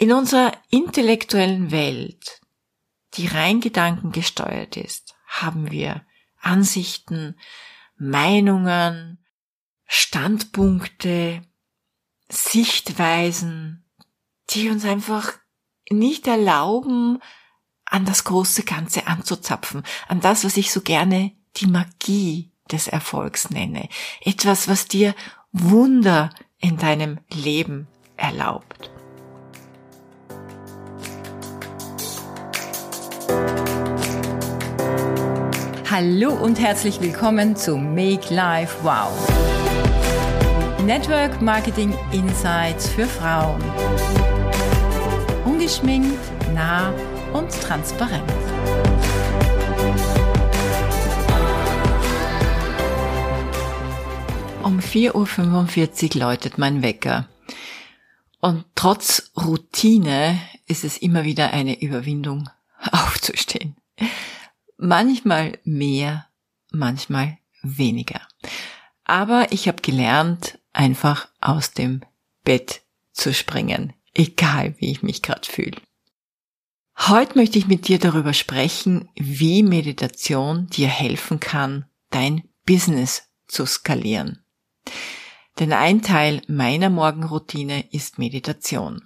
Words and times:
In 0.00 0.12
unserer 0.12 0.52
intellektuellen 0.70 1.70
Welt, 1.72 2.40
die 3.12 3.26
rein 3.26 3.60
gedankengesteuert 3.60 4.78
ist, 4.78 5.14
haben 5.26 5.70
wir 5.70 6.06
Ansichten, 6.40 7.38
Meinungen, 7.98 9.22
Standpunkte, 9.84 11.42
Sichtweisen, 12.30 13.84
die 14.48 14.70
uns 14.70 14.86
einfach 14.86 15.34
nicht 15.90 16.26
erlauben, 16.26 17.18
an 17.84 18.06
das 18.06 18.24
große 18.24 18.62
Ganze 18.62 19.06
anzuzapfen, 19.06 19.82
an 20.08 20.22
das, 20.22 20.44
was 20.44 20.56
ich 20.56 20.72
so 20.72 20.80
gerne 20.80 21.36
die 21.56 21.66
Magie 21.66 22.50
des 22.72 22.88
Erfolgs 22.88 23.50
nenne. 23.50 23.90
Etwas, 24.22 24.66
was 24.66 24.86
dir 24.86 25.14
Wunder 25.52 26.30
in 26.56 26.78
deinem 26.78 27.20
Leben 27.28 27.86
erlaubt. 28.16 28.90
Hallo 35.90 36.32
und 36.34 36.60
herzlich 36.60 37.00
willkommen 37.00 37.56
zu 37.56 37.76
Make 37.76 38.32
Life 38.32 38.76
Wow. 38.84 39.10
Network 40.84 41.42
Marketing 41.42 41.92
Insights 42.12 42.88
für 42.88 43.06
Frauen. 43.06 43.60
Ungeschminkt, 45.44 46.20
nah 46.54 46.94
und 47.32 47.50
transparent. 47.50 48.22
Um 54.62 54.78
4.45 54.78 56.14
Uhr 56.14 56.20
läutet 56.20 56.56
mein 56.56 56.84
Wecker. 56.84 57.28
Und 58.38 58.64
trotz 58.76 59.32
Routine 59.36 60.38
ist 60.68 60.84
es 60.84 60.98
immer 60.98 61.24
wieder 61.24 61.52
eine 61.52 61.82
Überwindung, 61.82 62.48
aufzustehen. 62.92 63.74
Manchmal 64.82 65.58
mehr, 65.64 66.26
manchmal 66.72 67.36
weniger. 67.60 68.22
Aber 69.04 69.52
ich 69.52 69.68
habe 69.68 69.82
gelernt, 69.82 70.58
einfach 70.72 71.28
aus 71.38 71.72
dem 71.72 72.00
Bett 72.44 72.80
zu 73.12 73.34
springen, 73.34 73.92
egal 74.14 74.74
wie 74.78 74.90
ich 74.90 75.02
mich 75.02 75.20
gerade 75.20 75.46
fühle. 75.46 75.76
Heute 76.96 77.36
möchte 77.36 77.58
ich 77.58 77.66
mit 77.66 77.88
dir 77.88 77.98
darüber 77.98 78.32
sprechen, 78.32 79.10
wie 79.16 79.62
Meditation 79.62 80.68
dir 80.68 80.88
helfen 80.88 81.40
kann, 81.40 81.84
dein 82.08 82.48
Business 82.64 83.24
zu 83.48 83.66
skalieren. 83.66 84.42
Denn 85.58 85.74
ein 85.74 86.00
Teil 86.00 86.40
meiner 86.48 86.88
Morgenroutine 86.88 87.92
ist 87.92 88.18
Meditation. 88.18 89.02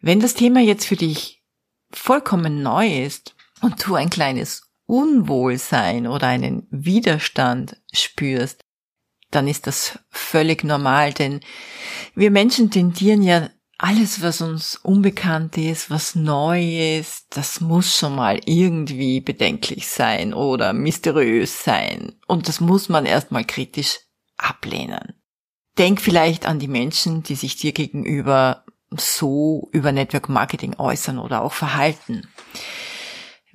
Wenn 0.00 0.20
das 0.20 0.34
Thema 0.34 0.60
jetzt 0.60 0.84
für 0.84 0.96
dich 0.96 1.42
vollkommen 1.90 2.62
neu 2.62 3.02
ist 3.02 3.34
und 3.62 3.86
du 3.86 3.94
ein 3.94 4.10
kleines 4.10 4.73
Unwohlsein 4.86 6.06
oder 6.06 6.26
einen 6.28 6.66
Widerstand 6.70 7.80
spürst, 7.92 8.60
dann 9.30 9.48
ist 9.48 9.66
das 9.66 9.98
völlig 10.10 10.64
normal, 10.64 11.12
denn 11.12 11.40
wir 12.14 12.30
Menschen 12.30 12.70
tendieren 12.70 13.22
ja 13.22 13.48
alles, 13.78 14.22
was 14.22 14.40
uns 14.40 14.76
unbekannt 14.76 15.58
ist, 15.58 15.90
was 15.90 16.14
neu 16.14 16.96
ist, 16.98 17.26
das 17.30 17.60
muss 17.60 17.96
schon 17.96 18.14
mal 18.14 18.40
irgendwie 18.46 19.20
bedenklich 19.20 19.88
sein 19.88 20.32
oder 20.32 20.72
mysteriös 20.72 21.64
sein. 21.64 22.12
Und 22.26 22.48
das 22.48 22.60
muss 22.60 22.88
man 22.88 23.04
erstmal 23.04 23.44
kritisch 23.44 23.98
ablehnen. 24.36 25.14
Denk 25.76 26.00
vielleicht 26.00 26.46
an 26.46 26.60
die 26.60 26.68
Menschen, 26.68 27.24
die 27.24 27.34
sich 27.34 27.56
dir 27.56 27.72
gegenüber 27.72 28.64
so 28.96 29.68
über 29.72 29.90
Network 29.90 30.28
Marketing 30.28 30.76
äußern 30.78 31.18
oder 31.18 31.42
auch 31.42 31.52
verhalten. 31.52 32.28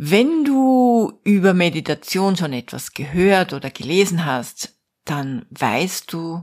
Wenn 0.01 0.45
du 0.45 1.19
über 1.25 1.53
Meditation 1.53 2.37
schon 2.37 2.53
etwas 2.53 2.93
gehört 2.93 3.51
oder 3.51 3.69
gelesen 3.69 4.25
hast, 4.25 4.79
dann 5.03 5.45
weißt 5.49 6.13
du, 6.13 6.41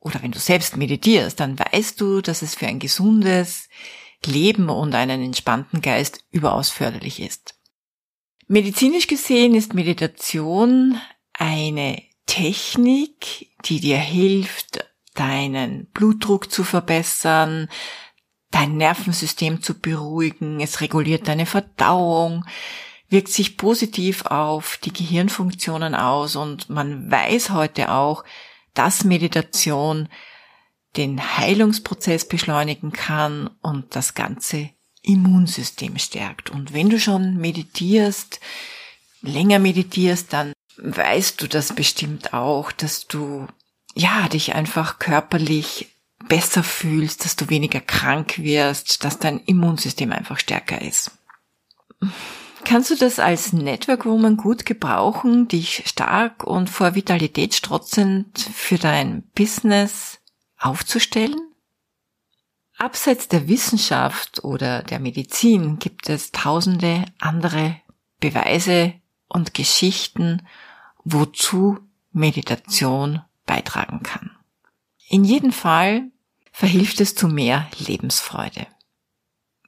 oder 0.00 0.20
wenn 0.20 0.32
du 0.32 0.40
selbst 0.40 0.76
meditierst, 0.76 1.38
dann 1.38 1.56
weißt 1.56 2.00
du, 2.00 2.20
dass 2.22 2.42
es 2.42 2.56
für 2.56 2.66
ein 2.66 2.80
gesundes 2.80 3.68
Leben 4.24 4.68
und 4.68 4.96
einen 4.96 5.22
entspannten 5.22 5.80
Geist 5.80 6.24
überaus 6.32 6.68
förderlich 6.68 7.20
ist. 7.20 7.54
Medizinisch 8.48 9.06
gesehen 9.06 9.54
ist 9.54 9.72
Meditation 9.72 11.00
eine 11.34 12.02
Technik, 12.26 13.52
die 13.64 13.78
dir 13.78 13.98
hilft, 13.98 14.84
deinen 15.14 15.86
Blutdruck 15.92 16.50
zu 16.50 16.64
verbessern, 16.64 17.68
dein 18.56 18.78
Nervensystem 18.78 19.60
zu 19.60 19.78
beruhigen, 19.78 20.60
es 20.60 20.80
reguliert 20.80 21.28
deine 21.28 21.44
Verdauung, 21.44 22.46
wirkt 23.10 23.28
sich 23.28 23.58
positiv 23.58 24.24
auf 24.24 24.78
die 24.82 24.94
Gehirnfunktionen 24.94 25.94
aus 25.94 26.36
und 26.36 26.70
man 26.70 27.10
weiß 27.10 27.50
heute 27.50 27.92
auch, 27.92 28.24
dass 28.72 29.04
Meditation 29.04 30.08
den 30.96 31.36
Heilungsprozess 31.36 32.26
beschleunigen 32.26 32.92
kann 32.92 33.50
und 33.60 33.94
das 33.94 34.14
ganze 34.14 34.70
Immunsystem 35.02 35.98
stärkt. 35.98 36.48
Und 36.48 36.72
wenn 36.72 36.88
du 36.88 36.98
schon 36.98 37.36
meditierst, 37.36 38.40
länger 39.20 39.58
meditierst, 39.58 40.32
dann 40.32 40.54
weißt 40.78 41.42
du 41.42 41.46
das 41.46 41.74
bestimmt 41.74 42.32
auch, 42.32 42.72
dass 42.72 43.06
du 43.06 43.48
ja 43.94 44.28
dich 44.30 44.54
einfach 44.54 44.98
körperlich 44.98 45.88
besser 46.28 46.62
fühlst, 46.62 47.24
dass 47.24 47.36
du 47.36 47.48
weniger 47.48 47.80
krank 47.80 48.38
wirst, 48.38 49.04
dass 49.04 49.18
dein 49.18 49.40
Immunsystem 49.40 50.12
einfach 50.12 50.38
stärker 50.38 50.82
ist. 50.82 51.12
Kannst 52.64 52.90
du 52.90 52.96
das 52.96 53.18
als 53.18 53.52
Network 53.52 54.06
Woman 54.06 54.36
gut 54.36 54.66
gebrauchen, 54.66 55.46
dich 55.46 55.84
stark 55.86 56.44
und 56.44 56.68
vor 56.68 56.94
Vitalität 56.94 57.54
strotzend 57.54 58.38
für 58.40 58.76
dein 58.76 59.22
Business 59.34 60.18
aufzustellen? 60.58 61.36
Abseits 62.76 63.28
der 63.28 63.48
Wissenschaft 63.48 64.44
oder 64.44 64.82
der 64.82 64.98
Medizin 64.98 65.78
gibt 65.78 66.08
es 66.08 66.32
tausende 66.32 67.04
andere 67.18 67.80
Beweise 68.20 68.94
und 69.28 69.54
Geschichten, 69.54 70.46
wozu 71.04 71.78
Meditation 72.12 73.22
beitragen 73.46 74.02
kann. 74.02 74.32
In 75.08 75.24
jedem 75.24 75.52
Fall 75.52 76.10
verhilft 76.56 77.00
es 77.00 77.14
zu 77.14 77.28
mehr 77.28 77.68
Lebensfreude 77.78 78.66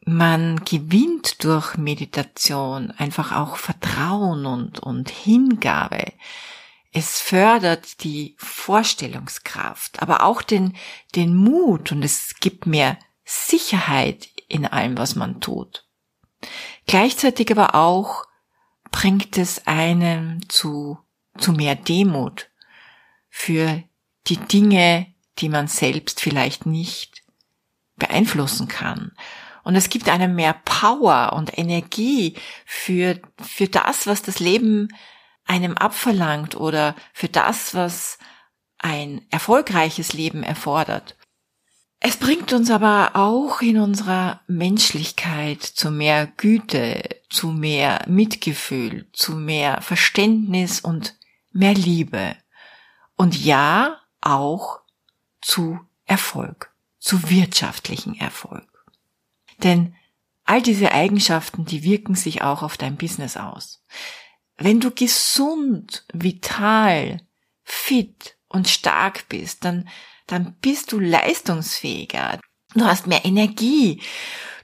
man 0.08 0.64
gewinnt 0.64 1.44
durch 1.44 1.76
Meditation 1.76 2.90
einfach 2.92 3.32
auch 3.32 3.56
Vertrauen 3.56 4.46
und, 4.46 4.78
und 4.80 5.10
Hingabe. 5.10 6.12
Es 6.92 7.20
fördert 7.20 8.02
die 8.02 8.34
Vorstellungskraft, 8.38 10.00
aber 10.00 10.22
auch 10.22 10.40
den, 10.40 10.74
den 11.14 11.36
Mut 11.36 11.92
und 11.92 12.02
es 12.02 12.36
gibt 12.40 12.66
mehr 12.66 12.98
Sicherheit 13.24 14.28
in 14.48 14.64
allem, 14.64 14.96
was 14.96 15.14
man 15.14 15.40
tut. 15.40 15.86
Gleichzeitig 16.86 17.50
aber 17.50 17.74
auch 17.74 18.24
bringt 18.90 19.36
es 19.36 19.66
einen 19.66 20.48
zu, 20.48 20.98
zu 21.36 21.52
mehr 21.52 21.74
Demut 21.74 22.48
für 23.28 23.82
die 24.28 24.38
Dinge, 24.38 25.06
die 25.40 25.48
man 25.48 25.68
selbst 25.68 26.20
vielleicht 26.20 26.66
nicht 26.66 27.22
beeinflussen 27.96 28.68
kann 28.68 29.12
und 29.68 29.76
es 29.76 29.90
gibt 29.90 30.08
einem 30.08 30.34
mehr 30.34 30.54
Power 30.64 31.34
und 31.34 31.58
Energie 31.58 32.36
für, 32.64 33.20
für 33.38 33.68
das, 33.68 34.06
was 34.06 34.22
das 34.22 34.38
Leben 34.38 34.88
einem 35.44 35.76
abverlangt 35.76 36.56
oder 36.56 36.94
für 37.12 37.28
das, 37.28 37.74
was 37.74 38.18
ein 38.78 39.26
erfolgreiches 39.28 40.14
Leben 40.14 40.42
erfordert. 40.42 41.18
Es 42.00 42.16
bringt 42.16 42.54
uns 42.54 42.70
aber 42.70 43.10
auch 43.12 43.60
in 43.60 43.78
unserer 43.78 44.40
Menschlichkeit 44.46 45.62
zu 45.62 45.90
mehr 45.90 46.26
Güte, 46.26 47.02
zu 47.28 47.48
mehr 47.48 48.06
Mitgefühl, 48.06 49.10
zu 49.12 49.32
mehr 49.32 49.82
Verständnis 49.82 50.80
und 50.80 51.14
mehr 51.52 51.74
Liebe. 51.74 52.36
Und 53.16 53.36
ja, 53.36 53.98
auch 54.22 54.80
zu 55.48 55.80
Erfolg, 56.04 56.74
zu 56.98 57.30
wirtschaftlichen 57.30 58.14
Erfolg. 58.14 58.68
Denn 59.62 59.94
all 60.44 60.60
diese 60.60 60.92
Eigenschaften, 60.92 61.64
die 61.64 61.82
wirken 61.82 62.14
sich 62.14 62.42
auch 62.42 62.62
auf 62.62 62.76
dein 62.76 62.96
Business 62.96 63.38
aus. 63.38 63.82
Wenn 64.58 64.78
du 64.78 64.90
gesund, 64.90 66.04
vital, 66.12 67.22
fit 67.64 68.36
und 68.48 68.68
stark 68.68 69.26
bist, 69.30 69.64
dann, 69.64 69.88
dann 70.26 70.54
bist 70.60 70.92
du 70.92 71.00
leistungsfähiger. 71.00 72.38
Du 72.74 72.84
hast 72.84 73.06
mehr 73.06 73.24
Energie. 73.24 74.02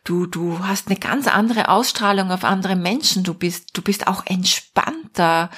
Du, 0.05 0.27
du 0.27 0.59
hast 0.59 0.89
eine 0.89 0.99
ganz 0.99 1.29
andere 1.29 1.71
Ausstrahlung 1.71 2.31
auf 2.31 2.45
andere 2.45 2.77
Menschen. 2.77 3.25
Du 3.25 3.33
bist, 3.33 3.75
du 3.75 3.81
bist 3.81 4.07
auch 4.07 4.27
entspannter 4.27 5.49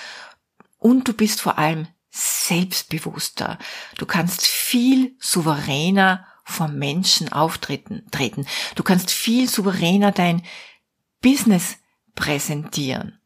und 0.78 1.08
du 1.08 1.14
bist 1.14 1.40
vor 1.40 1.58
allem 1.58 1.88
selbstbewusster. 2.16 3.58
Du 3.98 4.06
kannst 4.06 4.46
viel 4.46 5.16
souveräner 5.20 6.26
vor 6.44 6.68
Menschen 6.68 7.32
auftreten, 7.32 8.06
treten. 8.10 8.46
Du 8.74 8.82
kannst 8.82 9.10
viel 9.10 9.48
souveräner 9.48 10.12
dein 10.12 10.42
Business 11.20 11.78
präsentieren. 12.14 13.18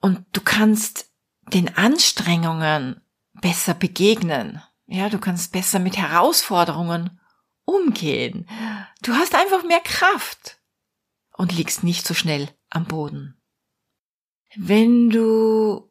Und 0.00 0.24
du 0.32 0.40
kannst 0.40 1.10
den 1.52 1.76
Anstrengungen 1.76 3.00
besser 3.34 3.74
begegnen. 3.74 4.62
Ja, 4.86 5.08
du 5.08 5.18
kannst 5.18 5.52
besser 5.52 5.78
mit 5.78 5.96
Herausforderungen 5.96 7.20
umgehen. 7.64 8.48
Du 9.02 9.14
hast 9.14 9.34
einfach 9.34 9.64
mehr 9.64 9.80
Kraft 9.80 10.60
und 11.36 11.52
liegst 11.52 11.84
nicht 11.84 12.06
so 12.06 12.14
schnell 12.14 12.50
am 12.68 12.84
Boden. 12.84 13.40
Wenn 14.54 15.10
du 15.10 15.90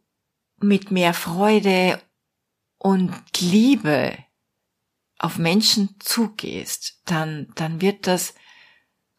mit 0.57 0.91
mehr 0.91 1.13
Freude 1.13 1.99
und 2.83 3.13
Liebe 3.39 4.17
auf 5.19 5.37
Menschen 5.37 5.97
zugehst, 5.99 6.99
dann, 7.05 7.51
dann 7.53 7.79
wird 7.79 8.07
das 8.07 8.33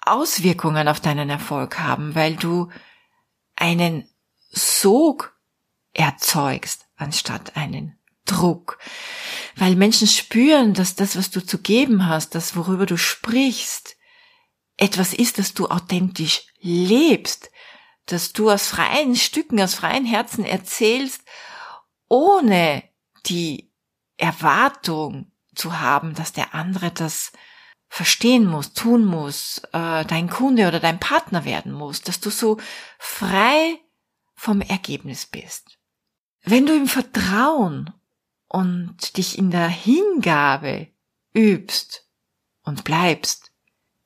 Auswirkungen 0.00 0.88
auf 0.88 0.99
deinen 0.99 1.31
Erfolg 1.31 1.79
haben, 1.79 2.17
weil 2.17 2.35
du 2.35 2.70
einen 3.55 4.09
Sog 4.50 5.38
erzeugst 5.93 6.88
anstatt 6.97 7.56
einen 7.56 7.97
Druck. 8.25 8.81
Weil 9.55 9.76
Menschen 9.76 10.09
spüren, 10.09 10.75
dass 10.75 10.97
das, 10.97 11.17
was 11.17 11.31
du 11.31 11.44
zu 11.47 11.59
geben 11.59 12.09
hast, 12.09 12.35
das, 12.35 12.56
worüber 12.56 12.85
du 12.85 12.97
sprichst, 12.97 13.97
etwas 14.76 15.14
ist, 15.14 15.38
das 15.38 15.55
du 15.55 15.69
authentisch 15.69 16.49
lebst, 16.59 17.49
dass 18.06 18.32
du 18.32 18.50
aus 18.50 18.67
freien 18.67 19.14
Stücken, 19.14 19.61
aus 19.61 19.75
freien 19.76 20.05
Herzen 20.05 20.44
erzählst, 20.44 21.23
ohne 22.09 22.82
die 23.27 23.71
Erwartung 24.17 25.33
zu 25.55 25.81
haben, 25.81 26.15
dass 26.15 26.33
der 26.33 26.55
andere 26.55 26.91
das 26.91 27.33
verstehen 27.89 28.47
muss, 28.47 28.73
tun 28.73 29.05
muss, 29.05 29.59
äh, 29.73 30.05
dein 30.07 30.31
Kunde 30.31 30.67
oder 30.67 30.81
dein 30.81 30.99
Partner 30.99 31.45
werden 31.45 31.73
muss, 31.73 32.01
dass 32.01 32.21
du 32.21 32.31
so 32.31 32.59
frei 32.99 33.79
vom 34.35 34.63
Ergebnis 34.63 35.27
bist. 35.27 35.79
Wenn 36.43 36.65
du 36.65 36.75
im 36.75 36.89
Vertrauen 36.89 37.93
und 38.49 39.17
dich 39.17 39.37
in 39.37 39.51
der 39.51 39.69
Hingabe 39.69 40.89
übst 41.35 42.09
und 42.63 42.85
bleibst, 42.85 43.53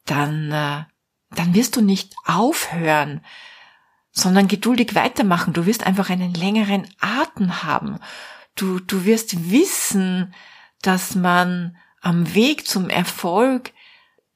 dann, 0.05 0.51
äh, 0.51 0.85
dann 1.31 1.55
wirst 1.55 1.77
du 1.77 1.81
nicht 1.81 2.15
aufhören, 2.25 3.25
sondern 4.11 4.49
geduldig 4.49 4.95
weitermachen. 4.95 5.53
Du 5.53 5.65
wirst 5.67 5.85
einfach 5.85 6.11
einen 6.11 6.35
längeren 6.35 6.89
Atem 7.01 7.63
haben. 7.63 7.99
Du, 8.57 8.81
du 8.81 9.05
wirst 9.05 9.51
wissen, 9.51 10.35
dass 10.83 11.15
man 11.15 11.77
am 12.01 12.35
Weg 12.35 12.67
zum 12.67 12.89
Erfolg 12.89 13.73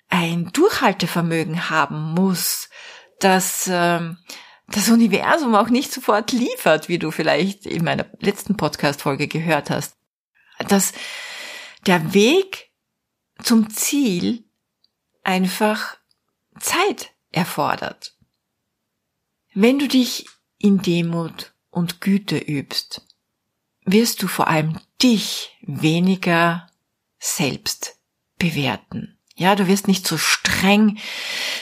ein 0.08 0.52
Durchhaltevermögen 0.52 1.70
haben 1.70 2.14
muss, 2.14 2.68
dass 3.20 3.68
ähm, 3.70 4.18
das 4.68 4.88
Universum 4.88 5.54
auch 5.54 5.68
nicht 5.68 5.92
sofort 5.92 6.32
liefert, 6.32 6.88
wie 6.88 6.98
du 6.98 7.10
vielleicht 7.10 7.66
in 7.66 7.84
meiner 7.84 8.06
letzten 8.20 8.56
Podcast-Folge 8.56 9.28
gehört 9.28 9.70
hast. 9.70 9.96
Dass 10.68 10.92
der 11.86 12.12
Weg 12.12 12.70
zum 13.42 13.70
Ziel 13.70 14.44
einfach 15.22 15.96
Zeit 16.58 17.12
erfordert. 17.30 18.16
Wenn 19.54 19.78
du 19.78 19.88
dich 19.88 20.26
in 20.58 20.82
Demut 20.82 21.54
und 21.70 22.00
Güte 22.00 22.38
übst, 22.38 23.06
wirst 23.92 24.22
du 24.22 24.28
vor 24.28 24.48
allem 24.48 24.78
dich 25.02 25.56
weniger 25.62 26.68
selbst 27.18 27.96
bewerten. 28.38 29.16
Ja, 29.36 29.54
du 29.54 29.68
wirst 29.68 29.88
nicht 29.88 30.06
so 30.06 30.18
streng 30.18 30.98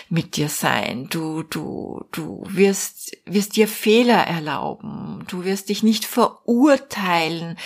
mit 0.09 0.37
dir 0.37 0.49
sein. 0.49 1.09
Du, 1.11 1.45
du, 1.45 2.05
du 2.11 2.43
wirst, 2.49 3.17
wirst 3.25 3.55
dir 3.55 3.69
Fehler 3.69 4.27
erlauben. 4.27 5.25
Du 5.29 5.45
wirst 5.45 5.69
dich 5.69 5.85
nicht 5.85 6.05
verurteilen, 6.05 7.57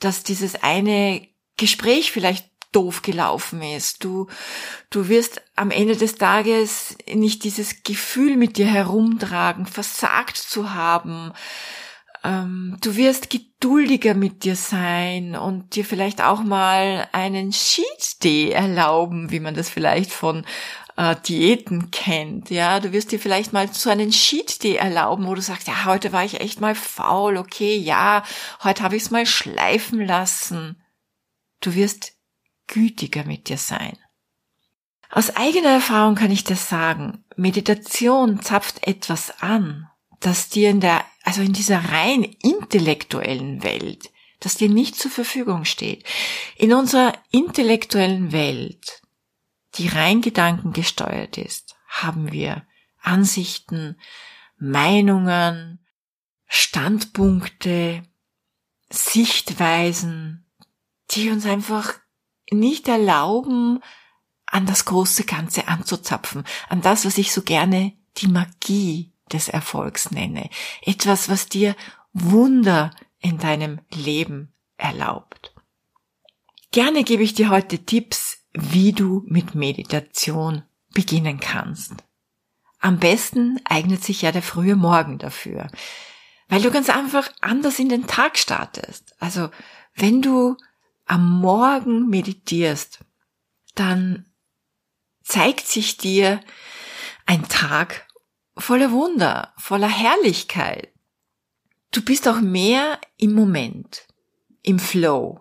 dass 0.00 0.22
dieses 0.22 0.56
eine 0.62 1.26
Gespräch 1.56 2.12
vielleicht 2.12 2.50
doof 2.72 3.02
gelaufen 3.02 3.62
ist. 3.62 4.04
Du, 4.04 4.26
du 4.90 5.08
wirst 5.08 5.40
am 5.56 5.70
Ende 5.70 5.96
des 5.96 6.16
Tages 6.16 6.96
nicht 7.10 7.44
dieses 7.44 7.84
Gefühl 7.84 8.36
mit 8.36 8.58
dir 8.58 8.66
herumtragen, 8.66 9.64
versagt 9.64 10.36
zu 10.36 10.74
haben, 10.74 11.32
ähm, 12.24 12.78
du 12.80 12.96
wirst 12.96 13.28
geduldiger 13.28 14.14
mit 14.14 14.44
dir 14.44 14.56
sein 14.56 15.36
und 15.36 15.76
dir 15.76 15.84
vielleicht 15.84 16.22
auch 16.22 16.42
mal 16.42 17.06
einen 17.12 17.50
Cheat 17.50 18.24
Day 18.24 18.50
erlauben, 18.50 19.30
wie 19.30 19.40
man 19.40 19.54
das 19.54 19.68
vielleicht 19.68 20.10
von 20.10 20.46
äh, 20.96 21.14
Diäten 21.28 21.90
kennt. 21.90 22.50
Ja, 22.50 22.80
du 22.80 22.92
wirst 22.92 23.12
dir 23.12 23.20
vielleicht 23.20 23.52
mal 23.52 23.72
so 23.72 23.90
einen 23.90 24.10
Cheat 24.10 24.62
Day 24.62 24.76
erlauben, 24.76 25.26
wo 25.26 25.34
du 25.34 25.42
sagst, 25.42 25.68
ja, 25.68 25.84
heute 25.84 26.12
war 26.12 26.24
ich 26.24 26.40
echt 26.40 26.60
mal 26.60 26.74
faul, 26.74 27.36
okay, 27.36 27.76
ja, 27.76 28.24
heute 28.62 28.82
habe 28.82 28.96
ich 28.96 29.04
es 29.04 29.10
mal 29.10 29.26
schleifen 29.26 30.04
lassen. 30.04 30.82
Du 31.60 31.74
wirst 31.74 32.12
gütiger 32.66 33.24
mit 33.24 33.48
dir 33.48 33.58
sein. 33.58 33.98
Aus 35.10 35.36
eigener 35.36 35.70
Erfahrung 35.70 36.14
kann 36.14 36.30
ich 36.30 36.44
das 36.44 36.68
sagen. 36.68 37.24
Meditation 37.36 38.40
zapft 38.40 38.86
etwas 38.86 39.42
an, 39.42 39.88
das 40.20 40.48
dir 40.48 40.70
in 40.70 40.80
der 40.80 41.04
also 41.24 41.40
in 41.40 41.54
dieser 41.54 41.78
rein 41.90 42.22
intellektuellen 42.22 43.62
Welt, 43.62 44.12
das 44.40 44.56
dir 44.56 44.68
nicht 44.68 44.94
zur 44.94 45.10
Verfügung 45.10 45.64
steht. 45.64 46.04
In 46.56 46.72
unserer 46.74 47.14
intellektuellen 47.30 48.30
Welt, 48.30 49.02
die 49.76 49.88
rein 49.88 50.20
gedankengesteuert 50.20 51.38
ist, 51.38 51.76
haben 51.88 52.30
wir 52.30 52.66
Ansichten, 53.00 53.98
Meinungen, 54.58 55.84
Standpunkte, 56.46 58.02
Sichtweisen, 58.90 60.46
die 61.12 61.30
uns 61.30 61.46
einfach 61.46 61.94
nicht 62.50 62.86
erlauben, 62.86 63.80
an 64.46 64.66
das 64.66 64.84
große 64.84 65.24
Ganze 65.24 65.68
anzuzapfen, 65.68 66.44
an 66.68 66.82
das, 66.82 67.06
was 67.06 67.18
ich 67.18 67.32
so 67.32 67.42
gerne 67.42 67.94
die 68.18 68.28
Magie 68.28 69.13
des 69.32 69.48
Erfolgs 69.48 70.10
nenne. 70.10 70.48
Etwas, 70.82 71.28
was 71.28 71.48
dir 71.48 71.74
Wunder 72.12 72.90
in 73.20 73.38
deinem 73.38 73.80
Leben 73.92 74.52
erlaubt. 74.76 75.54
Gerne 76.70 77.04
gebe 77.04 77.22
ich 77.22 77.34
dir 77.34 77.50
heute 77.50 77.84
Tipps, 77.84 78.44
wie 78.52 78.92
du 78.92 79.22
mit 79.26 79.54
Meditation 79.54 80.62
beginnen 80.92 81.40
kannst. 81.40 81.92
Am 82.80 82.98
besten 82.98 83.60
eignet 83.64 84.04
sich 84.04 84.22
ja 84.22 84.32
der 84.32 84.42
frühe 84.42 84.76
Morgen 84.76 85.18
dafür, 85.18 85.68
weil 86.48 86.62
du 86.62 86.70
ganz 86.70 86.90
einfach 86.90 87.30
anders 87.40 87.78
in 87.78 87.88
den 87.88 88.06
Tag 88.06 88.38
startest. 88.38 89.14
Also 89.20 89.50
wenn 89.94 90.20
du 90.20 90.56
am 91.06 91.40
Morgen 91.40 92.08
meditierst, 92.08 93.00
dann 93.74 94.26
zeigt 95.22 95.66
sich 95.66 95.96
dir 95.96 96.40
ein 97.26 97.48
Tag 97.48 98.06
voller 98.56 98.90
Wunder, 98.92 99.52
voller 99.56 99.88
Herrlichkeit. 99.88 100.92
Du 101.90 102.02
bist 102.02 102.26
auch 102.28 102.40
mehr 102.40 102.98
im 103.16 103.34
Moment, 103.34 104.06
im 104.62 104.78
Flow 104.78 105.40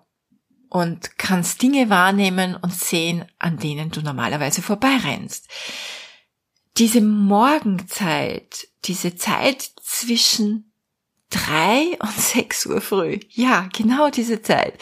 und 0.69 1.17
kannst 1.17 1.61
Dinge 1.61 1.89
wahrnehmen 1.89 2.55
und 2.55 2.73
sehen, 2.73 3.25
an 3.39 3.57
denen 3.57 3.91
du 3.91 4.01
normalerweise 4.01 4.61
vorbeirennst. 4.61 5.47
Diese 6.77 7.01
Morgenzeit, 7.01 8.67
diese 8.85 9.15
Zeit 9.15 9.71
zwischen 9.81 10.73
drei 11.29 11.97
und 11.99 12.11
sechs 12.17 12.65
Uhr 12.65 12.81
früh, 12.81 13.19
ja, 13.29 13.69
genau 13.73 14.09
diese 14.09 14.41
Zeit, 14.41 14.79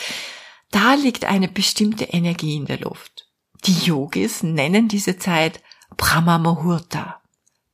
da 0.72 0.94
liegt 0.94 1.26
eine 1.26 1.50
bestimmte 1.50 2.06
Energie 2.06 2.56
in 2.56 2.66
der 2.66 2.80
Luft. 2.80 3.28
Die 3.66 3.86
Yogis 3.86 4.44
nennen 4.44 4.88
diese 4.88 5.18
Zeit 5.18 5.62
Brahma 5.98 6.38
Muhurta. 6.38 7.21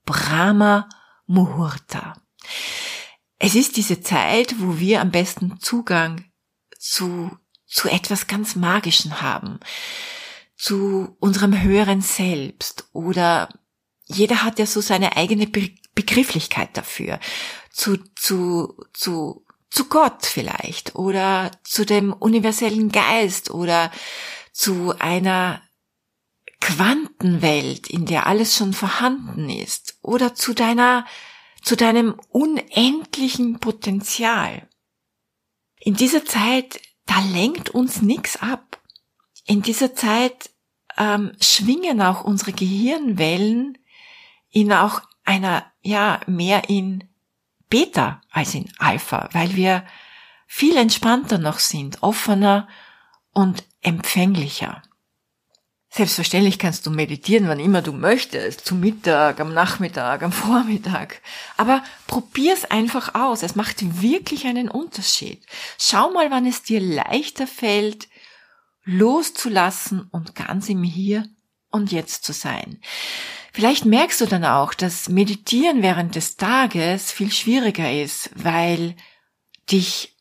Brahma 0.08 0.90
Muhurta. 1.28 2.16
Es 3.38 3.54
ist 3.54 3.78
diese 3.78 4.02
Zeit, 4.02 4.56
wo 4.58 4.80
wir 4.80 5.02
am 5.02 5.12
besten 5.12 5.60
Zugang 5.60 6.26
zu, 6.80 7.38
zu 7.68 7.90
etwas 7.90 8.26
ganz 8.26 8.56
Magischen 8.56 9.22
haben, 9.22 9.60
zu 10.56 11.16
unserem 11.20 11.62
höheren 11.62 12.02
Selbst. 12.02 12.88
Oder 12.94 13.50
jeder 14.06 14.44
hat 14.44 14.58
ja 14.58 14.66
so 14.66 14.82
seine 14.82 15.18
eigene 15.18 15.46
Begrifflichkeit 15.46 16.76
dafür, 16.76 17.20
zu, 17.70 17.98
zu, 18.16 18.84
zu, 18.94 19.46
zu 19.70 19.90
Gott 19.90 20.26
vielleicht. 20.26 20.96
Oder 20.96 21.52
zu 21.64 21.86
dem 21.86 22.14
universellen 22.14 22.90
Geist. 22.90 23.52
Oder 23.52 23.92
zu 24.54 24.96
einer 24.98 25.62
Quantenwelt, 26.60 27.88
in 27.88 28.06
der 28.06 28.28
alles 28.28 28.56
schon 28.56 28.74
vorhanden 28.74 29.50
ist, 29.50 29.98
oder 30.02 30.36
zu 30.36 30.54
deiner, 30.54 31.06
zu 31.62 31.76
deinem 31.76 32.20
unendlichen 32.30 33.60
Potenzial. 33.60 34.68
In 35.80 35.96
dieser 35.96 36.26
Zeit, 36.26 36.82
da 37.06 37.20
lenkt 37.20 37.70
uns 37.70 38.02
nichts 38.02 38.38
ab. 38.38 38.82
In 39.46 39.62
dieser 39.62 39.96
Zeit 39.96 40.50
ähm, 40.98 41.32
schwingen 41.40 42.02
auch 42.02 42.24
unsere 42.24 42.54
Gehirnwellen 42.54 43.78
in 44.50 44.74
auch 44.74 45.02
einer, 45.24 45.72
ja, 45.82 46.20
mehr 46.26 46.70
in 46.70 47.08
Beta 47.70 48.22
als 48.32 48.56
in 48.56 48.72
Alpha, 48.78 49.30
weil 49.34 49.56
wir 49.56 49.86
viel 50.48 50.78
entspannter 50.78 51.38
noch 51.38 51.60
sind, 51.60 52.02
offener 52.02 52.68
und 53.34 53.64
empfänglicher. 53.82 54.82
Selbstverständlich 55.98 56.60
kannst 56.60 56.86
du 56.86 56.92
meditieren, 56.92 57.48
wann 57.48 57.60
immer 57.60 57.82
du 57.82 57.92
möchtest, 57.92 58.64
zum 58.64 58.82
Mittag, 58.82 59.40
am 59.40 59.52
Nachmittag, 59.52 60.22
am 60.22 60.32
Vormittag. 60.32 61.24
Aber 61.58 61.84
probier's 62.06 62.66
einfach 62.66 63.16
aus. 63.16 63.42
Es 63.42 63.56
macht 63.56 64.00
wirklich 64.00 64.46
einen 64.46 64.70
Unterschied. 64.70 65.44
Schau 65.80 66.12
mal, 66.12 66.30
wann 66.30 66.46
es 66.46 66.62
dir 66.62 66.82
leichter 66.82 67.48
fällt, 67.48 68.10
loszulassen 68.86 70.08
und 70.12 70.36
ganz 70.36 70.70
im 70.70 70.84
Hier 70.84 71.28
und 71.72 71.92
Jetzt 71.92 72.26
zu 72.26 72.32
sein. 72.32 72.80
Vielleicht 73.52 73.86
merkst 73.86 74.22
du 74.22 74.28
dann 74.28 74.46
auch, 74.46 74.76
dass 74.76 75.10
Meditieren 75.10 75.82
während 75.82 76.14
des 76.14 76.38
Tages 76.38 77.12
viel 77.12 77.32
schwieriger 77.32 77.92
ist, 77.92 78.30
weil 78.36 78.96
dich 79.72 80.16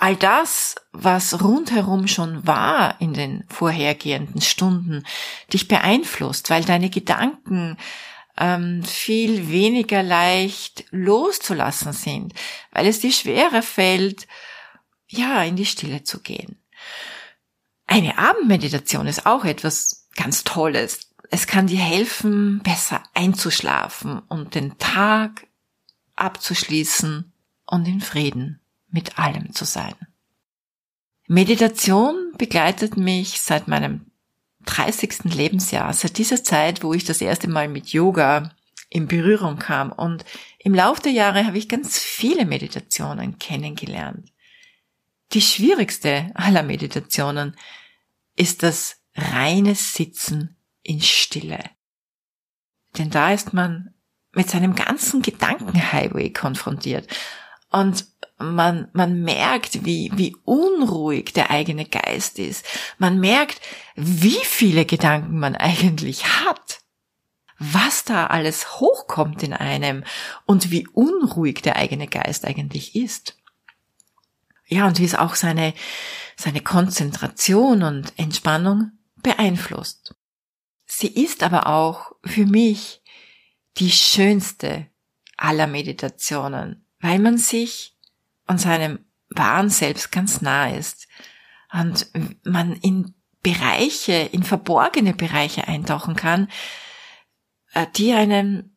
all 0.00 0.14
das, 0.14 0.76
was 0.92 1.42
rundherum 1.42 2.06
schon 2.06 2.46
war 2.46 3.00
in 3.00 3.14
den 3.14 3.44
vorhergehenden 3.48 4.40
Stunden, 4.40 5.04
dich 5.52 5.66
beeinflusst, 5.66 6.50
weil 6.50 6.64
deine 6.64 6.88
Gedanken 6.88 7.76
ähm, 8.36 8.84
viel 8.84 9.48
weniger 9.48 10.04
leicht 10.04 10.84
loszulassen 10.92 11.92
sind, 11.92 12.32
weil 12.70 12.86
es 12.86 13.00
dir 13.00 13.10
schwerer 13.10 13.62
fällt, 13.62 14.28
ja, 15.08 15.42
in 15.42 15.56
die 15.56 15.66
Stille 15.66 16.04
zu 16.04 16.20
gehen. 16.20 16.62
Eine 17.88 18.18
Abendmeditation 18.18 19.08
ist 19.08 19.26
auch 19.26 19.44
etwas 19.44 20.08
ganz 20.14 20.44
Tolles. 20.44 21.10
Es 21.30 21.48
kann 21.48 21.66
dir 21.66 21.80
helfen, 21.80 22.60
besser 22.62 23.02
einzuschlafen 23.14 24.20
und 24.28 24.54
den 24.54 24.78
Tag 24.78 25.48
abzuschließen 26.14 27.32
und 27.66 27.88
in 27.88 28.00
Frieden 28.00 28.60
mit 28.90 29.18
allem 29.18 29.52
zu 29.52 29.64
sein. 29.64 29.94
Meditation 31.26 32.32
begleitet 32.38 32.96
mich 32.96 33.40
seit 33.40 33.68
meinem 33.68 34.06
30. 34.64 35.24
Lebensjahr, 35.24 35.92
seit 35.92 36.18
dieser 36.18 36.42
Zeit, 36.42 36.82
wo 36.82 36.94
ich 36.94 37.04
das 37.04 37.20
erste 37.20 37.48
Mal 37.48 37.68
mit 37.68 37.88
Yoga 37.88 38.50
in 38.90 39.06
Berührung 39.06 39.58
kam. 39.58 39.92
Und 39.92 40.24
im 40.58 40.74
Laufe 40.74 41.02
der 41.02 41.12
Jahre 41.12 41.46
habe 41.46 41.58
ich 41.58 41.68
ganz 41.68 41.98
viele 41.98 42.46
Meditationen 42.46 43.38
kennengelernt. 43.38 44.32
Die 45.32 45.42
schwierigste 45.42 46.30
aller 46.34 46.62
Meditationen 46.62 47.56
ist 48.36 48.62
das 48.62 48.96
reine 49.14 49.74
Sitzen 49.74 50.56
in 50.82 51.02
Stille. 51.02 51.62
Denn 52.96 53.10
da 53.10 53.32
ist 53.32 53.52
man 53.52 53.92
mit 54.32 54.48
seinem 54.48 54.74
ganzen 54.74 55.20
Gedankenhighway 55.20 56.30
konfrontiert. 56.32 57.08
Und 57.70 58.06
man, 58.38 58.88
man 58.92 59.22
merkt, 59.22 59.84
wie, 59.84 60.10
wie 60.14 60.36
unruhig 60.44 61.32
der 61.32 61.50
eigene 61.50 61.84
Geist 61.84 62.38
ist. 62.38 62.64
Man 62.98 63.18
merkt, 63.18 63.60
wie 63.96 64.38
viele 64.44 64.84
Gedanken 64.84 65.38
man 65.38 65.56
eigentlich 65.56 66.24
hat. 66.24 66.80
Was 67.58 68.04
da 68.04 68.28
alles 68.28 68.80
hochkommt 68.80 69.42
in 69.42 69.52
einem 69.52 70.04
und 70.46 70.70
wie 70.70 70.86
unruhig 70.86 71.60
der 71.62 71.74
eigene 71.76 72.06
Geist 72.06 72.44
eigentlich 72.44 72.94
ist. 72.94 73.36
Ja, 74.66 74.86
und 74.86 75.00
wie 75.00 75.04
es 75.04 75.16
auch 75.16 75.34
seine, 75.34 75.74
seine 76.36 76.60
Konzentration 76.60 77.82
und 77.82 78.12
Entspannung 78.16 78.92
beeinflusst. 79.16 80.14
Sie 80.86 81.08
ist 81.08 81.42
aber 81.42 81.66
auch 81.66 82.12
für 82.24 82.46
mich 82.46 83.02
die 83.78 83.90
schönste 83.90 84.86
aller 85.36 85.66
Meditationen, 85.66 86.86
weil 87.00 87.18
man 87.18 87.38
sich 87.38 87.97
und 88.48 88.60
seinem 88.60 89.04
wahren 89.30 89.70
Selbst 89.70 90.10
ganz 90.10 90.40
nah 90.40 90.68
ist 90.70 91.06
und 91.72 92.10
man 92.44 92.72
in 92.76 93.14
Bereiche, 93.42 94.28
in 94.32 94.42
verborgene 94.42 95.14
Bereiche 95.14 95.68
eintauchen 95.68 96.16
kann, 96.16 96.48
äh, 97.74 97.86
die 97.96 98.12
einem 98.12 98.76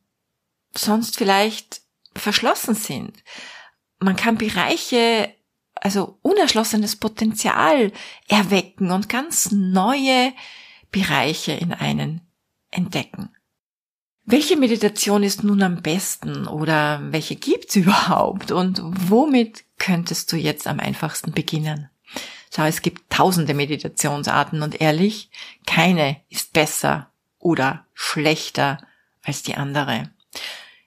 sonst 0.75 1.17
vielleicht 1.17 1.81
verschlossen 2.15 2.75
sind. 2.75 3.23
Man 3.99 4.15
kann 4.15 4.37
Bereiche, 4.37 5.33
also 5.75 6.19
unerschlossenes 6.21 6.97
Potenzial 6.97 7.91
erwecken 8.27 8.91
und 8.91 9.09
ganz 9.09 9.51
neue 9.51 10.33
Bereiche 10.91 11.53
in 11.53 11.73
einen 11.73 12.21
entdecken. 12.69 13.35
Welche 14.31 14.55
Meditation 14.55 15.23
ist 15.23 15.43
nun 15.43 15.61
am 15.61 15.81
besten 15.81 16.47
oder 16.47 17.01
welche 17.11 17.35
gibt's 17.35 17.75
überhaupt 17.75 18.51
und 18.51 18.79
womit 18.81 19.65
könntest 19.77 20.31
du 20.31 20.37
jetzt 20.37 20.67
am 20.67 20.79
einfachsten 20.79 21.33
beginnen? 21.33 21.89
Schau, 22.55 22.63
es 22.63 22.81
gibt 22.81 23.11
tausende 23.11 23.53
Meditationsarten 23.53 24.61
und 24.61 24.79
ehrlich, 24.79 25.29
keine 25.65 26.21
ist 26.29 26.53
besser 26.53 27.11
oder 27.39 27.85
schlechter 27.93 28.77
als 29.21 29.43
die 29.43 29.55
andere. 29.55 30.09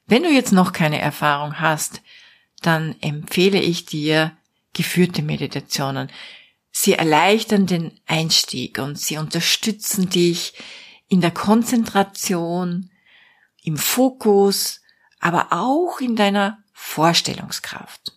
Wenn 0.06 0.22
du 0.22 0.30
jetzt 0.30 0.52
noch 0.52 0.72
keine 0.72 0.98
Erfahrung 0.98 1.60
hast, 1.60 2.00
dann 2.62 2.96
empfehle 3.02 3.60
ich 3.60 3.84
dir 3.84 4.34
geführte 4.72 5.20
Meditationen. 5.20 6.10
Sie 6.70 6.94
erleichtern 6.94 7.66
den 7.66 8.00
Einstieg 8.06 8.78
und 8.78 8.98
sie 8.98 9.18
unterstützen 9.18 10.08
dich 10.08 10.54
in 11.08 11.20
der 11.20 11.30
Konzentration, 11.30 12.88
im 13.64 13.76
Fokus, 13.76 14.80
aber 15.18 15.48
auch 15.50 16.00
in 16.00 16.14
deiner 16.14 16.62
Vorstellungskraft. 16.72 18.12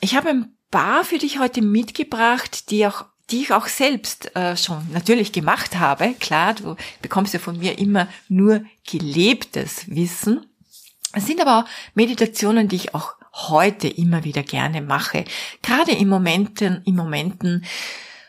Ich 0.00 0.16
habe 0.16 0.30
ein 0.30 0.56
paar 0.70 1.04
für 1.04 1.18
dich 1.18 1.38
heute 1.38 1.62
mitgebracht, 1.62 2.70
die 2.70 2.86
auch 2.86 3.04
die 3.30 3.42
ich 3.42 3.52
auch 3.52 3.66
selbst 3.66 4.36
äh, 4.36 4.56
schon 4.56 4.86
natürlich 4.92 5.32
gemacht 5.32 5.76
habe. 5.76 6.14
Klar, 6.20 6.54
du 6.54 6.76
bekommst 7.02 7.34
ja 7.34 7.40
von 7.40 7.58
mir 7.58 7.78
immer 7.78 8.08
nur 8.28 8.64
gelebtes 8.88 9.88
Wissen. 9.88 10.46
Es 11.12 11.26
sind 11.26 11.40
aber 11.40 11.58
auch 11.58 11.68
Meditationen, 11.94 12.68
die 12.68 12.76
ich 12.76 12.94
auch 12.94 13.14
heute 13.32 13.88
immer 13.88 14.24
wieder 14.24 14.42
gerne 14.42 14.80
mache. 14.80 15.24
Gerade 15.62 15.92
in 15.92 16.08
Momenten, 16.08 16.82
in 16.84 16.94
Momenten, 16.94 17.64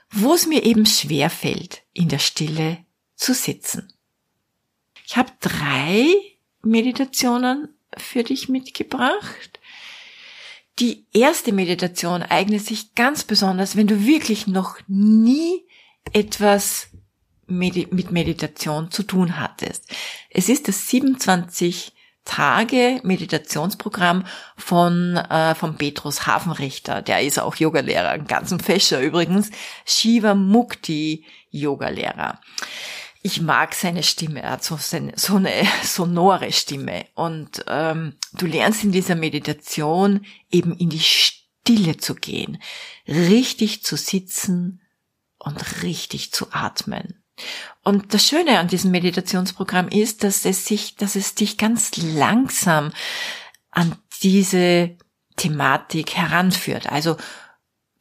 wo 0.10 0.34
es 0.34 0.48
mir 0.48 0.64
eben 0.64 0.86
schwer 0.86 1.30
fällt, 1.30 1.84
in 1.94 2.10
der 2.10 2.20
Stille 2.20 2.80
zu 3.16 3.34
sitzen. 3.34 3.94
Ich 5.08 5.16
habe 5.16 5.32
drei 5.40 6.06
Meditationen 6.64 7.70
für 7.96 8.24
dich 8.24 8.50
mitgebracht. 8.50 9.62
Die 10.80 11.06
erste 11.14 11.54
Meditation 11.54 12.24
eignet 12.24 12.66
sich 12.66 12.94
ganz 12.94 13.24
besonders, 13.24 13.78
wenn 13.78 13.88
du 13.88 14.06
wirklich 14.06 14.48
noch 14.48 14.78
nie 14.88 15.66
etwas 16.12 16.90
mit 17.48 18.12
Meditation 18.12 18.92
zu 18.92 19.04
tun 19.04 19.40
hattest. 19.40 19.90
Es 20.30 20.50
ist 20.50 20.68
das 20.68 20.90
27 20.90 21.94
Tage 22.26 23.00
Meditationsprogramm 23.04 24.26
von 24.58 25.16
äh, 25.16 25.56
von 25.56 25.78
Petrus 25.78 26.28
Hafenrichter. 26.28 27.02
Der 27.02 27.22
ist 27.22 27.40
auch 27.40 27.56
Yogalehrer, 27.56 28.10
ein 28.10 28.28
ganzen 28.28 28.60
Fäscher 28.60 29.00
übrigens. 29.00 29.52
Shiva 29.86 30.36
Mukti 30.36 31.26
Yogalehrer 31.50 32.42
ich 33.22 33.42
mag 33.42 33.74
seine 33.74 34.04
Stimme, 34.04 34.42
er 34.42 34.52
hat 34.52 34.64
so, 34.64 34.78
seine, 34.78 35.14
so 35.16 35.36
eine 35.36 35.52
sonore 35.84 36.52
Stimme. 36.52 37.06
Und 37.16 37.64
ähm, 37.68 38.16
du 38.34 38.46
lernst 38.46 38.84
in 38.84 38.92
dieser 38.92 39.16
Meditation 39.16 40.26
eben 40.52 40.76
in 40.78 40.90
die 40.90 41.00
Stille 41.00 41.98
zu 41.98 42.16
gehen, 42.16 42.62
richtig 43.08 43.84
zu 43.84 43.98
sitzen 43.98 44.82
und 45.38 45.84
richtig 45.84 46.32
zu 46.32 46.48
atmen. 46.52 47.24
Und 47.84 48.14
das 48.14 48.28
Schöne 48.28 48.60
an 48.60 48.68
diesem 48.68 48.92
Meditationsprogramm 48.92 49.88
ist, 49.90 50.24
dass 50.24 50.46
es 50.46 50.66
sich, 50.66 50.96
dass 50.96 51.16
es 51.16 51.36
dich 51.36 51.58
ganz 51.58 51.96
langsam 51.98 52.92
an 53.70 53.96
diese 54.22 54.98
Thematik 55.36 56.16
heranführt. 56.16 56.92
Also 56.92 57.16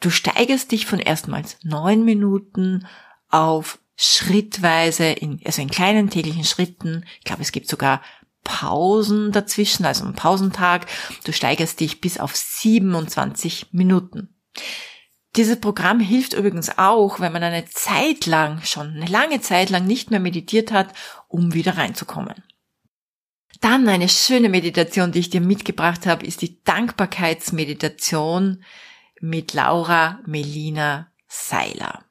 du 0.01 0.11
steigerst 0.11 0.73
dich 0.73 0.87
von 0.87 0.99
erstmals 0.99 1.59
neun 1.63 2.05
Minuten 2.05 2.87
auf 3.29 3.79
schrittweise, 3.97 5.07
in, 5.07 5.41
also 5.45 5.63
in 5.63 5.71
kleinen 5.71 6.11
täglichen 6.11 6.45
Schritten. 6.45 7.05
Ich 7.19 7.25
glaube, 7.25 7.43
es 7.43 7.53
gibt 7.53 7.69
sogar 7.69 8.03
Pausen 8.45 9.33
dazwischen, 9.33 9.85
also 9.85 10.05
einen 10.05 10.15
Pausentag. 10.15 10.87
Du 11.25 11.33
steigerst 11.33 11.81
dich 11.81 12.01
bis 12.01 12.19
auf 12.19 12.37
27 12.37 13.73
Minuten. 13.73 14.35
Dieses 15.35 15.61
Programm 15.61 16.01
hilft 16.01 16.33
übrigens 16.33 16.79
auch, 16.79 17.21
wenn 17.21 17.33
man 17.33 17.43
eine 17.43 17.67
Zeit 17.67 18.27
lang, 18.27 18.63
schon 18.63 18.95
eine 18.95 19.07
lange 19.07 19.41
Zeit 19.41 19.71
lang 19.71 19.87
nicht 19.87 20.11
mehr 20.11 20.21
meditiert 20.21 20.73
hat, 20.73 20.95
um 21.29 21.53
wieder 21.53 21.77
reinzukommen. 21.77 22.43
Dann 23.61 23.89
eine 23.89 24.09
schöne 24.09 24.49
Meditation, 24.49 25.13
die 25.13 25.21
ich 25.21 25.31
dir 25.31 25.41
mitgebracht 25.41 26.07
habe, 26.07 26.25
ist 26.25 26.43
die 26.43 26.63
Dankbarkeitsmeditation 26.63 28.63
mit 29.21 29.55
Laura 29.55 30.21
Melina 30.27 31.11
Seiler. 31.27 32.05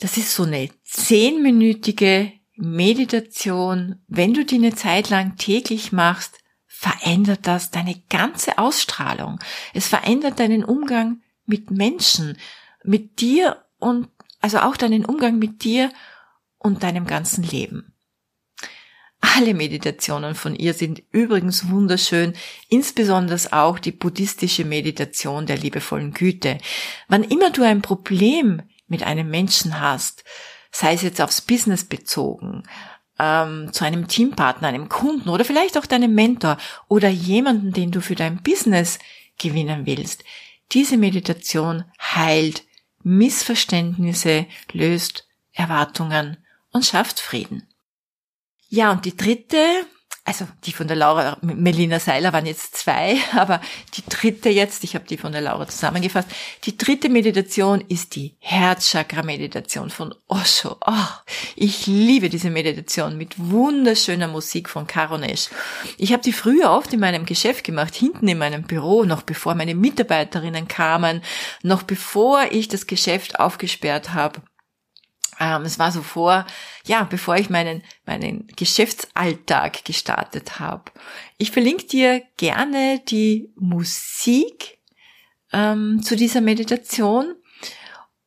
Das 0.00 0.16
ist 0.16 0.34
so 0.34 0.42
eine 0.44 0.68
zehnminütige 0.82 2.32
Meditation, 2.56 3.96
wenn 4.06 4.34
du 4.34 4.44
die 4.44 4.56
eine 4.56 4.74
Zeit 4.74 5.10
lang 5.10 5.36
täglich 5.36 5.92
machst, 5.92 6.38
verändert 6.66 7.46
das 7.46 7.70
deine 7.70 8.00
ganze 8.10 8.58
Ausstrahlung. 8.58 9.38
Es 9.72 9.88
verändert 9.88 10.38
deinen 10.38 10.64
Umgang 10.64 11.22
mit 11.46 11.70
Menschen, 11.70 12.36
mit 12.82 13.20
dir 13.20 13.64
und 13.78 14.08
also 14.40 14.58
auch 14.58 14.76
deinen 14.76 15.04
Umgang 15.04 15.38
mit 15.38 15.64
dir 15.64 15.90
und 16.58 16.82
deinem 16.82 17.06
ganzen 17.06 17.42
Leben. 17.44 17.94
Alle 19.20 19.54
Meditationen 19.54 20.34
von 20.34 20.54
ihr 20.54 20.74
sind 20.74 21.02
übrigens 21.10 21.70
wunderschön, 21.70 22.34
insbesondere 22.68 23.38
auch 23.52 23.78
die 23.78 23.92
buddhistische 23.92 24.66
Meditation 24.66 25.46
der 25.46 25.56
liebevollen 25.56 26.12
Güte. 26.12 26.58
Wann 27.08 27.24
immer 27.24 27.50
du 27.50 27.62
ein 27.62 27.80
Problem 27.80 28.62
mit 28.86 29.02
einem 29.02 29.30
Menschen 29.30 29.80
hast, 29.80 30.24
sei 30.70 30.94
es 30.94 31.02
jetzt 31.02 31.20
aufs 31.20 31.40
Business 31.40 31.84
bezogen, 31.84 32.64
ähm, 33.18 33.72
zu 33.72 33.84
einem 33.84 34.08
Teampartner, 34.08 34.68
einem 34.68 34.88
Kunden 34.88 35.28
oder 35.28 35.44
vielleicht 35.44 35.78
auch 35.78 35.86
deinem 35.86 36.14
Mentor 36.14 36.58
oder 36.88 37.08
jemanden, 37.08 37.72
den 37.72 37.90
du 37.90 38.00
für 38.00 38.14
dein 38.14 38.42
Business 38.42 38.98
gewinnen 39.38 39.86
willst. 39.86 40.24
Diese 40.72 40.96
Meditation 40.96 41.84
heilt 42.00 42.64
Missverständnisse, 43.02 44.46
löst 44.72 45.28
Erwartungen 45.52 46.38
und 46.72 46.84
schafft 46.84 47.20
Frieden. 47.20 47.68
Ja, 48.68 48.90
und 48.90 49.04
die 49.04 49.16
dritte 49.16 49.86
also 50.26 50.48
die 50.64 50.72
von 50.72 50.88
der 50.88 50.96
Laura, 50.96 51.36
Melina 51.42 52.00
Seiler 52.00 52.32
waren 52.32 52.46
jetzt 52.46 52.76
zwei, 52.76 53.18
aber 53.36 53.60
die 53.94 54.02
dritte 54.08 54.48
jetzt, 54.48 54.82
ich 54.82 54.94
habe 54.94 55.06
die 55.06 55.18
von 55.18 55.32
der 55.32 55.42
Laura 55.42 55.68
zusammengefasst, 55.68 56.28
die 56.64 56.76
dritte 56.78 57.10
Meditation 57.10 57.82
ist 57.88 58.16
die 58.16 58.34
Herzchakra-Meditation 58.40 59.90
von 59.90 60.14
Osho. 60.26 60.76
Oh, 60.86 60.92
ich 61.56 61.86
liebe 61.86 62.30
diese 62.30 62.50
Meditation 62.50 63.18
mit 63.18 63.34
wunderschöner 63.38 64.28
Musik 64.28 64.70
von 64.70 64.86
Karonesh. 64.86 65.50
Ich 65.98 66.12
habe 66.12 66.22
die 66.22 66.32
früher 66.32 66.70
oft 66.70 66.92
in 66.94 67.00
meinem 67.00 67.26
Geschäft 67.26 67.64
gemacht, 67.64 67.94
hinten 67.94 68.26
in 68.26 68.38
meinem 68.38 68.62
Büro, 68.62 69.04
noch 69.04 69.22
bevor 69.22 69.54
meine 69.54 69.74
Mitarbeiterinnen 69.74 70.68
kamen, 70.68 71.22
noch 71.62 71.82
bevor 71.82 72.44
ich 72.50 72.68
das 72.68 72.86
Geschäft 72.86 73.38
aufgesperrt 73.38 74.14
habe. 74.14 74.40
Ähm, 75.40 75.62
es 75.62 75.78
war 75.78 75.92
so 75.92 76.02
vor, 76.02 76.46
ja, 76.86 77.04
bevor 77.04 77.36
ich 77.36 77.50
meinen, 77.50 77.82
meinen 78.06 78.46
Geschäftsalltag 78.56 79.84
gestartet 79.84 80.58
habe. 80.58 80.84
Ich 81.38 81.50
verlinke 81.50 81.86
dir 81.86 82.22
gerne 82.36 83.00
die 83.08 83.52
Musik 83.56 84.78
ähm, 85.52 86.02
zu 86.02 86.16
dieser 86.16 86.40
Meditation 86.40 87.34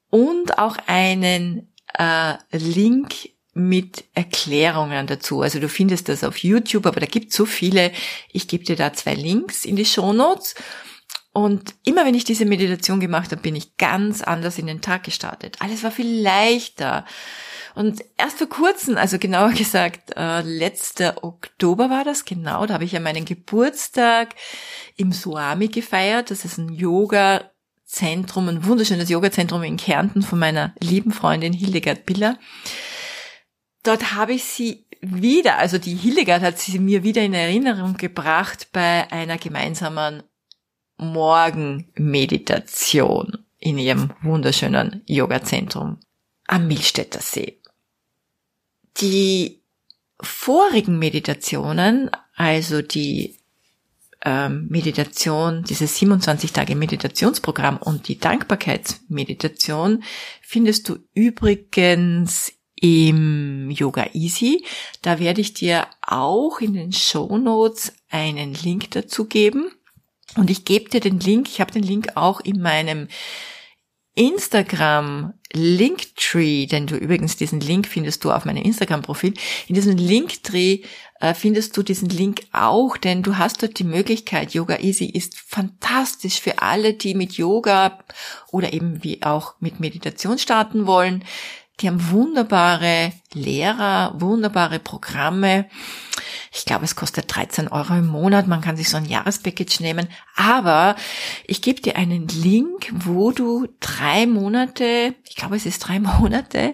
und 0.09 0.57
auch 0.57 0.77
einen 0.87 1.73
äh, 1.97 2.35
Link 2.51 3.13
mit 3.53 4.05
Erklärungen 4.13 5.07
dazu. 5.07 5.41
Also 5.41 5.59
du 5.59 5.67
findest 5.67 6.09
das 6.09 6.23
auf 6.23 6.37
YouTube, 6.37 6.85
aber 6.85 6.99
da 6.99 7.07
gibt 7.07 7.33
so 7.33 7.45
viele. 7.45 7.91
Ich 8.31 8.47
gebe 8.47 8.63
dir 8.63 8.75
da 8.75 8.93
zwei 8.93 9.15
Links 9.15 9.65
in 9.65 9.75
die 9.75 9.85
Show 9.85 10.13
Notes 10.13 10.53
und 11.37 11.75
immer 11.85 12.03
wenn 12.03 12.15
ich 12.15 12.23
diese 12.23 12.45
Meditation 12.45 12.99
gemacht 12.99 13.31
habe, 13.31 13.43
bin 13.43 13.55
ich 13.55 13.77
ganz 13.77 14.23
anders 14.23 14.57
in 14.57 14.65
den 14.65 14.81
Tag 14.81 15.03
gestartet. 15.03 15.57
Alles 15.59 15.83
war 15.83 15.91
viel 15.91 16.23
leichter. 16.23 17.05
Und 17.75 18.03
erst 18.17 18.39
vor 18.39 18.49
kurzem, 18.49 18.97
also 18.97 19.19
genauer 19.19 19.51
gesagt, 19.51 20.17
äh, 20.17 20.41
letzter 20.41 21.23
Oktober 21.23 21.91
war 21.91 22.03
das 22.03 22.25
genau, 22.25 22.65
da 22.65 22.73
habe 22.73 22.85
ich 22.85 22.93
ja 22.93 22.99
meinen 22.99 23.23
Geburtstag 23.23 24.29
im 24.95 25.11
Suami 25.11 25.67
gefeiert. 25.67 26.31
Das 26.31 26.43
ist 26.43 26.57
ein 26.57 26.73
Yoga-Zentrum, 26.73 28.49
ein 28.49 28.65
wunderschönes 28.65 29.07
Yoga-Zentrum 29.07 29.61
in 29.61 29.77
Kärnten 29.77 30.23
von 30.23 30.39
meiner 30.39 30.73
lieben 30.79 31.11
Freundin 31.11 31.53
Hildegard 31.53 32.07
Biller. 32.07 32.39
Dort 33.83 34.15
habe 34.15 34.33
ich 34.33 34.43
sie 34.43 34.87
wieder, 35.01 35.59
also 35.59 35.77
die 35.77 35.93
Hildegard 35.93 36.41
hat 36.41 36.57
sie 36.57 36.79
mir 36.79 37.03
wieder 37.03 37.21
in 37.21 37.35
Erinnerung 37.35 37.95
gebracht 37.95 38.69
bei 38.71 39.11
einer 39.11 39.37
gemeinsamen 39.37 40.23
Morgenmeditation 40.97 43.45
in 43.59 43.77
ihrem 43.77 44.11
wunderschönen 44.21 45.03
Yoga-Zentrum 45.05 45.99
am 46.47 46.67
Milstädter 46.67 47.21
See. 47.21 47.59
Die 48.99 49.61
vorigen 50.19 50.97
Meditationen, 50.97 52.09
also 52.35 52.81
die 52.81 53.37
ähm, 54.25 54.67
Meditation, 54.69 55.63
dieses 55.63 55.97
27 55.97 56.51
Tage 56.51 56.75
Meditationsprogramm 56.75 57.77
und 57.77 58.07
die 58.07 58.19
Dankbarkeitsmeditation 58.19 60.03
findest 60.41 60.89
du 60.89 60.97
übrigens 61.13 62.53
im 62.75 63.69
Yoga 63.71 64.07
Easy. 64.13 64.65
Da 65.01 65.19
werde 65.19 65.41
ich 65.41 65.53
dir 65.53 65.87
auch 66.01 66.59
in 66.59 66.73
den 66.73 66.91
Show 66.91 67.37
Notes 67.37 67.93
einen 68.09 68.53
Link 68.53 68.91
dazu 68.91 69.25
geben. 69.25 69.71
Und 70.37 70.49
ich 70.49 70.65
gebe 70.65 70.89
dir 70.89 70.99
den 70.99 71.19
Link, 71.19 71.49
ich 71.49 71.59
habe 71.59 71.71
den 71.71 71.83
Link 71.83 72.09
auch 72.15 72.39
in 72.39 72.61
meinem 72.61 73.07
Instagram 74.13 75.33
Linktree, 75.53 76.65
denn 76.65 76.87
du 76.87 76.95
übrigens 76.95 77.37
diesen 77.37 77.59
Link 77.59 77.87
findest 77.87 78.23
du 78.23 78.31
auf 78.31 78.45
meinem 78.45 78.63
Instagram-Profil. 78.63 79.33
In 79.67 79.75
diesem 79.75 79.95
Linktree 79.95 80.81
äh, 81.19 81.33
findest 81.33 81.77
du 81.77 81.83
diesen 81.83 82.09
Link 82.09 82.41
auch, 82.51 82.97
denn 82.97 83.23
du 83.23 83.37
hast 83.37 83.61
dort 83.61 83.77
die 83.77 83.83
Möglichkeit, 83.83 84.53
Yoga 84.53 84.79
Easy 84.79 85.05
ist 85.05 85.37
fantastisch 85.37 86.41
für 86.41 86.61
alle, 86.61 86.93
die 86.93 87.13
mit 87.13 87.33
Yoga 87.33 87.99
oder 88.51 88.73
eben 88.73 89.03
wie 89.03 89.21
auch 89.21 89.55
mit 89.59 89.79
Meditation 89.79 90.39
starten 90.39 90.87
wollen. 90.87 91.23
Die 91.79 91.87
haben 91.87 92.09
wunderbare 92.09 93.13
Lehrer, 93.33 94.13
wunderbare 94.19 94.79
Programme. 94.79 95.69
Ich 96.51 96.65
glaube, 96.65 96.85
es 96.85 96.95
kostet 96.95 97.35
13 97.35 97.67
Euro 97.67 97.93
im 97.93 98.07
Monat. 98.07 98.47
Man 98.47 98.61
kann 98.61 98.77
sich 98.77 98.89
so 98.89 98.97
ein 98.97 99.05
Jahrespackage 99.05 99.81
nehmen. 99.81 100.07
Aber 100.35 100.95
ich 101.45 101.61
gebe 101.61 101.81
dir 101.81 101.95
einen 101.95 102.27
Link, 102.27 102.91
wo 102.91 103.31
du 103.31 103.67
drei 103.79 104.25
Monate, 104.25 105.13
ich 105.29 105.35
glaube, 105.35 105.55
es 105.55 105.67
ist 105.67 105.79
drei 105.79 105.99
Monate, 105.99 106.73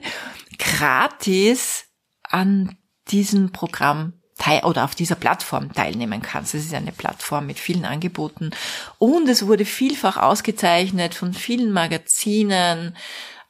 gratis 0.57 1.85
an 2.23 2.77
diesem 3.09 3.51
Programm 3.51 4.13
teil 4.37 4.63
oder 4.63 4.85
auf 4.85 4.95
dieser 4.95 5.15
Plattform 5.15 5.73
teilnehmen 5.73 6.21
kannst. 6.21 6.55
Es 6.55 6.65
ist 6.65 6.73
eine 6.73 6.91
Plattform 6.93 7.45
mit 7.45 7.59
vielen 7.59 7.85
Angeboten 7.85 8.51
und 8.97 9.27
es 9.27 9.45
wurde 9.45 9.65
vielfach 9.65 10.17
ausgezeichnet 10.17 11.13
von 11.13 11.33
vielen 11.33 11.71
Magazinen 11.71 12.95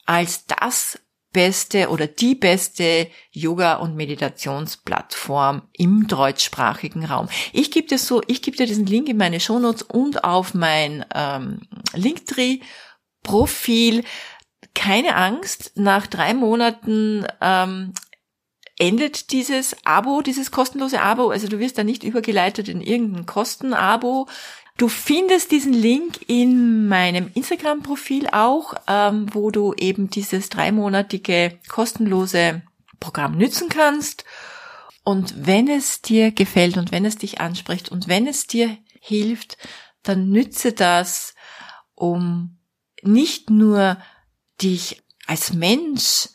als 0.05 0.45
das 0.45 0.99
beste 1.33 1.89
oder 1.89 2.07
die 2.07 2.35
beste 2.35 3.07
Yoga- 3.31 3.75
und 3.75 3.95
Meditationsplattform 3.95 5.63
im 5.73 6.07
deutschsprachigen 6.07 7.05
Raum. 7.05 7.27
Ich 7.51 7.71
gebe 7.71 7.87
dir 7.87 7.97
so, 7.97 8.21
ich 8.27 8.41
gebe 8.41 8.55
dir 8.55 8.67
diesen 8.67 8.85
Link 8.85 9.09
in 9.09 9.17
meine 9.17 9.39
Shownotes 9.39 9.81
und 9.81 10.23
auf 10.23 10.53
mein 10.53 11.03
ähm, 11.13 11.61
Linktree-Profil. 11.93 14.03
Keine 14.75 15.15
Angst, 15.15 15.73
nach 15.75 16.07
drei 16.07 16.33
Monaten 16.33 17.27
ähm, 17.41 17.93
endet 18.79 19.31
dieses 19.31 19.75
Abo, 19.85 20.21
dieses 20.21 20.51
kostenlose 20.51 21.01
Abo. 21.01 21.29
Also 21.29 21.47
du 21.47 21.59
wirst 21.59 21.77
da 21.77 21.83
nicht 21.83 22.03
übergeleitet 22.03 22.69
in 22.69 22.81
irgendein 22.81 23.25
Kostenabo. 23.25 24.27
Du 24.77 24.87
findest 24.87 25.51
diesen 25.51 25.73
Link 25.73 26.27
in 26.27 26.87
meinem 26.87 27.29
Instagram-Profil 27.33 28.27
auch, 28.31 28.73
ähm, 28.87 29.27
wo 29.33 29.51
du 29.51 29.73
eben 29.75 30.09
dieses 30.09 30.49
dreimonatige 30.49 31.59
kostenlose 31.67 32.63
Programm 32.99 33.37
nützen 33.37 33.69
kannst. 33.69 34.25
Und 35.03 35.45
wenn 35.45 35.67
es 35.67 36.01
dir 36.01 36.31
gefällt 36.31 36.77
und 36.77 36.91
wenn 36.91 37.05
es 37.05 37.17
dich 37.17 37.39
anspricht 37.39 37.89
und 37.89 38.07
wenn 38.07 38.25
es 38.25 38.47
dir 38.47 38.77
hilft, 38.99 39.57
dann 40.01 40.29
nütze 40.29 40.71
das, 40.71 41.35
um 41.93 42.57
nicht 43.03 43.49
nur 43.49 43.97
dich 44.61 45.03
als 45.27 45.53
Mensch 45.53 46.29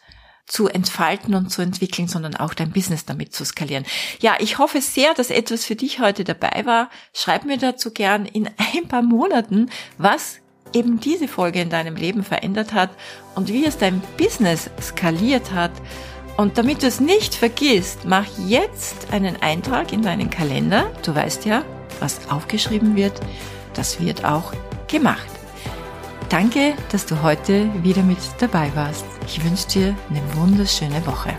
zu 0.49 0.67
entfalten 0.67 1.35
und 1.35 1.51
zu 1.51 1.63
entwickeln, 1.63 2.09
sondern 2.09 2.35
auch 2.35 2.55
dein 2.55 2.73
Business 2.73 3.05
damit 3.05 3.35
zu 3.35 3.45
skalieren. 3.45 3.85
Ja, 4.21 4.37
ich 4.41 4.59
hoffe 4.59 4.81
sehr, 4.81 5.15
dass 5.15 5.31
etwas 5.31 5.65
für 5.65 5.77
dich 5.77 6.01
heute 6.01 6.25
dabei 6.25 6.63
war. 6.65 6.91
Schreib 7.13 7.45
mir 7.45 7.59
dazu 7.59 7.93
gern 7.93 8.25
in 8.27 8.49
ein 8.75 8.89
paar 8.89 9.03
Monaten, 9.03 9.71
was 9.99 10.39
eben 10.73 11.01
diese 11.01 11.29
Folge 11.29 11.61
in 11.61 11.71
deinem 11.71 11.97
Leben 11.97 12.25
verändert 12.25 12.73
hat 12.73 12.91
und 13.35 13.49
wie 13.49 13.65
es 13.65 13.79
dein 13.79 14.03
Business 14.17 14.71
skaliert 14.81 15.53
hat. 15.53 15.73
Und 16.37 16.57
damit 16.57 16.83
du 16.83 16.87
es 16.87 17.01
nicht 17.01 17.35
vergisst, 17.35 18.05
mach 18.05 18.27
jetzt 18.47 19.13
einen 19.13 19.37
Eintrag 19.43 19.93
in 19.93 20.03
deinen 20.03 20.31
Kalender. 20.31 20.91
Du 21.05 21.15
weißt 21.15 21.45
ja, 21.45 21.65
was 22.01 22.31
aufgeschrieben 22.31 22.97
wird, 22.97 23.21
das 23.75 24.01
wird 24.01 24.25
auch 24.25 24.53
gemacht. 24.87 25.38
Danke, 26.29 26.75
dass 26.93 27.07
du 27.07 27.23
heute 27.23 27.71
wieder 27.83 28.03
mit 28.03 28.19
dabei 28.39 28.71
warst. 28.75 29.07
Ich 29.27 29.43
wünsche 29.43 29.67
dir 29.69 29.97
eine 30.11 30.23
wunderschöne 30.37 31.05
Woche. 31.07 31.31